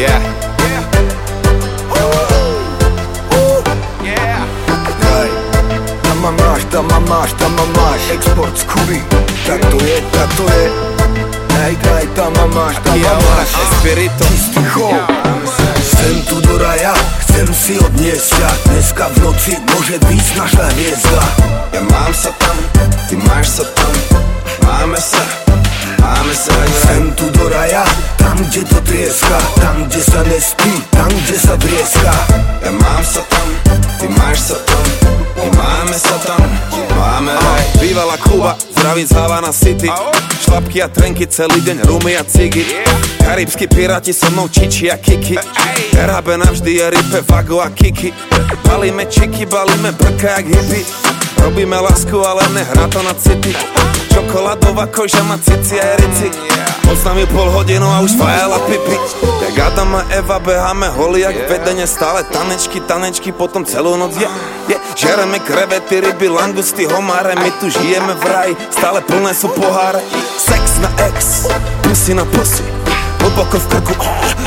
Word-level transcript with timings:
Yeah. 0.00 0.29
Tam 6.80 6.88
ma 6.88 7.14
máš, 7.14 7.32
tam 7.32 7.52
ma 7.56 7.64
máš. 7.76 8.00
Export 8.10 8.56
z 8.56 8.64
Kuby, 8.64 9.04
tak 9.46 9.60
to 9.70 9.76
je, 9.84 10.00
tak 10.12 10.28
to 10.36 10.44
je. 10.48 10.64
Daj, 11.48 11.76
daj, 11.84 12.06
tam 12.16 12.32
ma 12.32 12.46
máš, 12.56 12.76
tam 12.84 12.96
ma 13.00 13.14
máš. 13.14 13.48
Espirito. 13.52 14.24
Čistý 14.24 14.64
chov 14.72 14.96
Chcem 15.76 16.16
tu 16.24 16.40
do 16.40 16.56
raja, 16.56 16.94
chcem 17.20 17.48
si 17.52 17.76
odniesť 17.76 18.28
ťa 18.32 18.50
Dneska 18.64 19.04
v 19.12 19.16
noci 19.20 19.52
môže 19.68 19.96
byť 20.00 20.26
naša 20.40 20.64
hviezda. 20.72 21.22
Ja 21.76 21.82
mám 21.84 22.12
sa 22.16 22.32
tam, 22.40 22.56
ty 23.08 23.14
máš 23.28 23.60
sa 23.60 23.64
tam. 23.76 23.92
Máme 24.64 24.96
sa, 24.96 25.20
máme 26.00 26.32
sa. 26.32 26.54
Chcem 26.64 27.12
tu 27.12 27.28
do 27.28 27.44
raja, 27.52 27.84
tam 28.16 28.40
kde 28.40 28.64
to 28.64 28.80
trieska. 28.88 29.36
Tam 29.60 29.84
kde 29.84 30.00
sa 30.00 30.20
nespí, 30.24 30.72
tam 30.88 31.12
kde 31.12 31.36
sa 31.36 31.54
brieska 31.60 32.14
Ja 32.64 32.72
mám 32.72 32.89
Bývalá 38.00 38.16
Kuba, 38.16 38.56
zdravím 38.70 39.06
z 39.06 39.12
Havana 39.12 39.52
City. 39.52 39.90
Šlapky 40.40 40.82
a 40.82 40.88
trenky 40.88 41.26
celý 41.28 41.60
deň, 41.60 41.84
rumy 41.84 42.16
a 42.16 42.24
cigy. 42.24 42.64
Karibskí 43.20 43.68
piráti 43.68 44.16
so 44.16 44.24
mnou 44.32 44.48
čiči 44.48 44.88
a 44.88 44.96
kiki 44.96 45.36
RHB 45.92 46.40
navždy 46.40 46.80
je 46.80 46.90
ripe, 46.96 47.20
vago 47.28 47.60
a 47.60 47.68
kiki 47.68 48.08
Balíme 48.64 49.04
čiky, 49.04 49.44
balíme 49.44 49.92
brka 49.92 50.40
jak 50.40 50.48
hippie. 50.48 50.84
Robíme 51.44 51.76
lásku, 51.76 52.16
ale 52.24 52.48
nehrá 52.48 52.88
to 52.88 53.02
na 53.02 53.12
city 53.14 53.79
Čokoládová 54.10 54.86
koža 54.90 55.22
má 55.22 55.38
cici 55.38 55.80
a 55.80 55.96
rici 55.96 56.28
Poznám 56.90 57.22
ju 57.22 57.26
pol 57.30 57.48
hodinu 57.54 57.86
a 57.86 58.02
už 58.02 58.18
fajela 58.18 58.58
pipi. 58.66 58.98
Jak 59.46 59.58
Adam 59.72 59.94
a 59.94 60.02
Eva 60.10 60.42
beháme 60.42 60.90
holi 60.90 61.22
jak 61.22 61.48
vedenie 61.48 61.86
Stále 61.86 62.26
tanečky, 62.26 62.82
tanečky, 62.82 63.30
potom 63.30 63.62
celú 63.62 63.94
noc 63.94 64.18
je, 64.18 64.26
je 64.68 64.76
Žereme 64.98 65.38
krevety, 65.38 66.02
ryby, 66.02 66.28
langusty, 66.28 66.90
homáre 66.90 67.38
My 67.38 67.50
tu 67.62 67.70
žijeme 67.70 68.14
v 68.18 68.24
raji, 68.26 68.52
stále 68.74 69.00
plné 69.06 69.30
sú 69.38 69.48
poháre. 69.54 70.02
Sex 70.36 70.82
na 70.82 70.90
ex, 71.06 71.46
pusy 71.86 72.12
na 72.18 72.26
pusy 72.26 72.66
Hlboko 73.20 73.60
v 73.60 73.66
krku, 73.68 73.94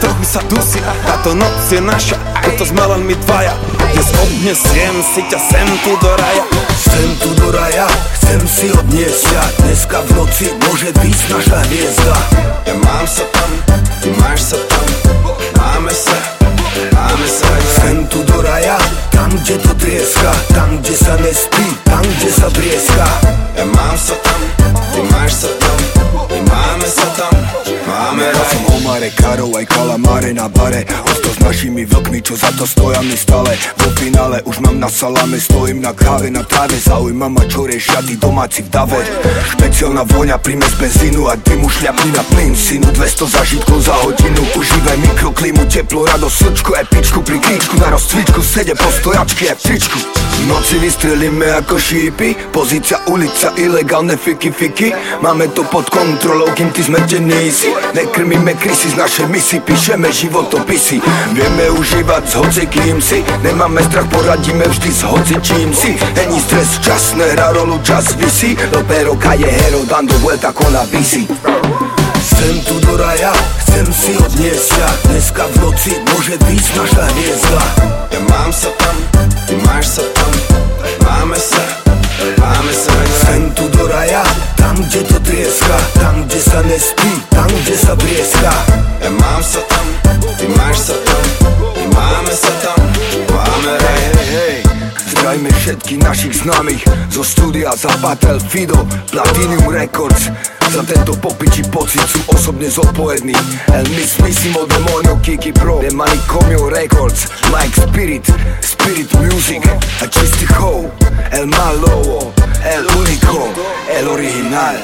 trochu 0.00 0.24
sa 0.28 0.40
dusí 0.44 0.80
Táto 1.08 1.32
noc 1.32 1.72
je 1.72 1.80
naša, 1.80 2.20
toto 2.44 2.64
sme 2.68 2.84
len 2.84 3.02
my 3.08 3.16
dvaja. 3.24 3.56
Dnes 3.92 4.08
odnesiem 4.12 4.96
si 5.00 5.24
ťa 5.24 5.38
sem 5.40 5.68
tu 5.84 5.92
do 5.96 6.12
raja. 6.12 6.44
Chcem 6.76 7.08
tu 7.18 7.30
do 7.40 7.48
raja, 7.48 7.88
chcem 8.20 8.40
si 8.44 8.66
odniesť 8.68 9.24
ťa 9.24 9.42
Dneska 9.64 9.98
v 10.04 10.08
noci 10.20 10.46
môže 10.68 10.90
byť 10.92 11.18
naša 11.32 11.58
hviezda. 11.66 12.16
Ja 12.68 12.74
mám 12.76 13.06
sa 13.08 13.24
tam, 13.32 13.50
ty 14.04 14.08
máš 14.20 14.52
sa 14.52 14.58
tam 14.68 14.86
Máme 15.56 15.92
sa, 15.92 16.16
máme 16.92 17.24
sa 17.24 17.48
Chcem 17.48 18.04
tu 18.12 18.20
do 18.28 18.44
raja, 18.44 18.76
tam 19.08 19.32
kde 19.32 19.56
to 19.64 19.72
trieska 19.80 20.30
Tam 20.52 20.76
kde 20.76 20.92
sa 20.92 21.16
nespí, 21.16 21.66
tam 21.88 22.04
kde 22.04 22.28
sa 22.28 22.48
brieska 22.52 23.06
Ja 23.56 23.64
mám 23.64 23.96
sa 23.96 24.14
tam, 24.20 24.40
Imaš 24.98 25.32
sa 25.32 25.48
tam, 25.60 25.78
i 26.30 26.40
mame 26.50 26.88
sa 26.88 27.06
tam, 27.16 27.34
mame 27.86 28.24
raj. 28.24 28.32
Rafom 28.32 28.76
omare, 28.76 29.10
karova 29.10 29.60
i 29.60 29.66
kalamare 29.66 30.32
na 30.34 30.48
bare 30.48 30.84
s 31.38 31.40
našimi 31.46 31.86
vlkmi, 31.86 32.18
čo 32.22 32.34
za 32.34 32.50
to 32.58 32.66
stoja 32.66 32.98
mi 33.02 33.14
stále 33.14 33.54
Vo 33.78 33.90
finále. 33.94 34.42
Už 34.42 34.58
mám 34.58 34.80
na 34.82 34.90
salame, 34.90 35.38
stojím 35.38 35.78
na 35.78 35.94
káve 35.94 36.30
na 36.30 36.42
tráve. 36.42 36.74
Zaujíma 36.74 37.30
ma 37.30 37.46
čo 37.46 37.62
riešia 37.62 38.02
tí 38.02 38.18
domáci 38.18 38.66
v 38.66 38.68
dave. 38.74 38.98
Špeciálna 39.54 40.02
vôňa, 40.02 40.42
prímes 40.42 40.74
benzínu 40.74 41.30
a 41.30 41.38
dymu 41.38 41.70
šľapni 41.70 42.10
na 42.10 42.22
plyn. 42.34 42.58
Synu 42.58 42.90
200 42.90 43.34
zažitkov 43.38 43.78
za 43.86 43.94
hodinu 44.02 44.42
Užívaj 44.58 44.98
mikroklimu, 44.98 45.62
teplo, 45.70 46.10
radosť, 46.10 46.36
slčku, 46.36 46.70
epičku 46.74 47.18
Pri 47.22 47.38
kríčku. 47.38 47.78
Na 47.78 47.94
rozcvičku, 47.94 48.42
sede 48.42 48.74
po 48.74 48.90
stojačke 48.90 49.54
V 49.54 50.42
noci 50.50 50.82
vystrelíme 50.82 51.46
ako 51.62 51.78
šípy 51.78 52.50
Pozícia 52.50 52.98
ulica, 53.06 53.54
ilegálne 53.54 54.18
fiky 54.18 54.50
fiky. 54.50 54.90
Máme 55.22 55.54
to 55.54 55.62
pod 55.70 55.86
kontrolou, 55.86 56.50
kým 56.58 56.74
ty 56.74 56.82
zmetený 56.82 57.52
si. 57.52 57.70
Nekrmíme 57.94 58.58
krysy 58.58 58.90
z 58.90 58.96
našej 58.98 59.26
misy, 59.30 59.62
píšeme 59.62 60.10
životopisy 60.10 60.98
Vieme 61.38 61.70
užívať 61.70 62.22
s 62.26 62.34
hocikým 62.34 62.98
si. 62.98 63.22
Nemáme 63.46 63.78
strach, 63.86 64.10
poradíme 64.10 64.66
vždy 64.66 64.90
s 64.90 65.06
hocičím 65.06 65.70
si. 65.70 65.94
Není 66.18 66.42
stres, 66.42 66.82
čas 66.82 67.14
nehrá 67.14 67.54
rolu, 67.54 67.78
čas 67.86 68.18
vysí. 68.18 68.58
Do 68.74 68.82
pero 68.82 69.14
calle 69.14 69.46
hero, 69.46 69.86
dando 69.86 70.18
vuelta 70.18 70.50
con 70.50 70.66
la 70.74 70.82
bici 70.90 71.30
Chcem 72.18 72.54
tu 72.66 72.82
do 72.82 72.98
raja, 72.98 73.30
chcem 73.62 73.86
si 73.86 74.18
odniesť 74.18 74.66
ťa 74.66 74.88
Dneska 75.06 75.42
v 75.46 75.54
noci 75.62 75.92
môže 76.10 76.34
byť 76.42 76.64
naša 76.74 77.04
hviezda. 77.06 77.62
Ja 78.10 78.20
mám 78.34 78.50
sa 78.50 78.70
tam, 78.74 78.96
ty 79.46 79.54
máš 79.62 79.86
sa 79.94 80.04
tam. 80.18 80.32
Máme 81.06 81.38
sa, 81.38 81.62
máme 82.34 82.72
sa 82.74 82.94
Chcem 83.14 83.54
tu 83.54 83.70
do 83.78 83.86
raja, 83.86 84.26
tam 84.58 84.74
kde 84.74 85.06
to 85.06 85.18
trieska. 85.22 85.76
Tam 86.02 86.18
kde 86.26 86.40
sa 86.42 86.66
nespí, 86.66 87.10
tam 87.30 87.46
kde 87.46 87.74
sa 87.78 87.94
brieska 87.94 88.87
Imaš 90.44 90.78
se 90.78 90.92
tam, 91.04 91.50
imame 91.84 92.32
se 92.32 92.52
tam, 92.62 92.92
pamere 93.26 93.94
hey, 94.14 94.62
hey. 94.62 94.68
Zdaj 95.10 95.38
me 95.38 95.50
šetki 95.64 95.96
naših 95.96 96.36
znamih 96.42 96.84
Zo 97.14 97.24
studija 97.24 97.72
za 97.76 97.88
Battlefido 98.02 98.86
Platinum 99.12 99.74
Records. 99.74 100.22
Zato 100.72 101.12
popići 101.22 101.62
pocit 101.72 102.00
su 102.12 102.18
osobne 102.28 102.68
zopojedni 102.68 103.34
El 103.74 103.86
mis 103.88 104.18
mislimo 104.18 104.58
da 104.66 104.74
monio 104.78 105.22
kiki 105.24 105.52
pro 105.52 105.78
De 105.80 105.90
manicomio 105.90 106.68
records 106.68 107.20
Like 107.44 107.80
spirit, 107.88 108.30
spirit 108.62 109.12
music. 109.14 109.62
A 110.02 110.06
čisti 110.06 110.46
ho 110.46 110.84
El 111.32 111.46
malo, 111.46 112.32
el 112.64 112.86
unico, 112.98 113.48
el 113.98 114.08
original. 114.08 114.76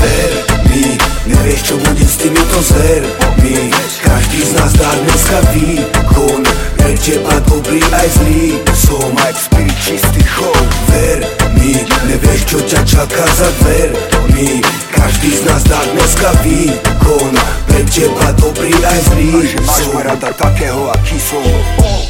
Ver 0.00 0.32
mi, 0.72 0.96
nevieš 1.28 1.60
čo 1.68 1.74
bude 1.76 2.06
s 2.08 2.16
týmito 2.16 2.58
zvermi 2.64 3.68
Každý 4.00 4.40
z 4.40 4.52
nás 4.56 4.72
dá 4.72 4.88
dneska 5.04 5.36
výkon 5.52 6.40
Pre 6.80 6.92
teba 6.96 7.36
dobrý 7.44 7.84
aj 7.92 8.08
zlý. 8.16 8.56
Som 8.72 9.12
aj 9.20 9.36
spirit 9.36 9.76
čistý 9.84 10.24
chov 10.24 10.56
Ver 10.88 11.20
mi, 11.60 11.76
nevieš 12.08 12.40
čo 12.48 12.58
ťa 12.64 12.80
čaká 12.88 13.24
za 13.36 13.52
dvermi. 13.60 14.64
Každý 14.96 15.28
z 15.28 15.42
nás 15.44 15.62
dá 15.68 15.80
dneska 15.92 16.32
výkon 16.40 17.32
Pre 17.68 17.80
teba 17.84 18.32
dobrý 18.40 18.72
aj 18.72 19.00
zlý. 19.12 19.28
Máš 19.60 19.84
ma 19.92 20.00
rada 20.08 20.32
takého 20.40 20.88
aký 20.88 21.20
som. 21.20 21.44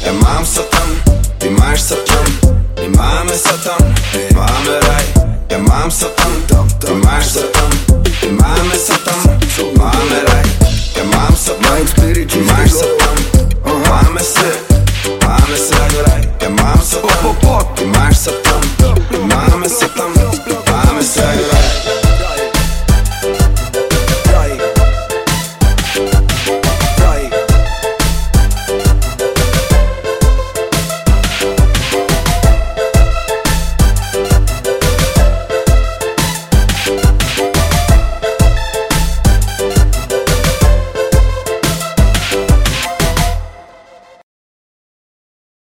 Ja 0.07 0.15
mám 0.23 0.47
sa 0.47 0.63
tam, 0.71 0.87
ty 1.35 1.51
máš 1.51 1.91
sa 1.91 1.99
tam 2.07 2.25
My 2.79 2.87
máme 2.95 3.35
sa 3.35 3.53
tam, 3.59 3.83
máme 4.33 4.73
raj. 4.87 5.05
Ja 5.51 5.59
mám 5.59 5.91
sa 5.91 6.07
tam 6.15 6.31
Ty 6.85 6.93
masz 6.95 7.27
co 7.33 7.41
tam, 7.41 7.71
ty 8.21 8.31
mamy 8.31 8.77
co 8.77 8.93
tam 8.93 9.39
Tu 9.55 9.81
raj, 10.27 10.43
ja 10.97 11.03
mam 11.03 11.35
co 11.35 11.53
tam 11.53 11.71
Mają 11.71 11.85
cztery 11.85 12.25
Ty 12.25 12.37
masz 12.37 12.71
co 12.71 12.85
tam, 12.85 14.70